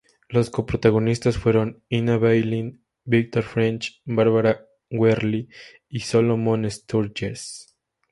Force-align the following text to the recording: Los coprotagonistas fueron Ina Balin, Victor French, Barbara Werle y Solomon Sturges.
Los 0.29 0.49
coprotagonistas 0.49 1.37
fueron 1.37 1.83
Ina 1.87 2.17
Balin, 2.17 2.83
Victor 3.03 3.43
French, 3.43 4.01
Barbara 4.03 4.65
Werle 4.89 5.47
y 5.89 5.99
Solomon 5.99 6.65
Sturges. 6.71 7.75